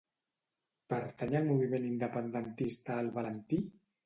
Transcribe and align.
Pertany 0.93 1.37
al 1.41 1.45
moviment 1.49 1.85
independentista 1.91 2.97
el 3.05 3.13
Valenti? 3.21 3.63